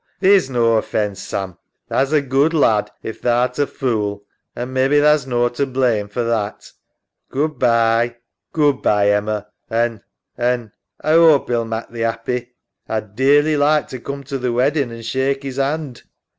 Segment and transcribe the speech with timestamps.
[0.19, 1.59] Theer's no offence, Sam.
[1.87, 4.23] Tha's a good lad if tha art a fool,
[4.55, 6.71] an' mebbe tha's no to blame for that.
[7.29, 8.07] Good bye.
[8.07, 8.15] SAM.
[8.51, 9.45] Good bye, Emma.
[9.69, 10.01] An'...
[10.39, 10.71] An'
[11.03, 12.55] A 'ope 'e'll mak' thee 'appy.
[12.89, 16.01] A'd dearly like to coom to th' weddin' an' shake 'is 'and.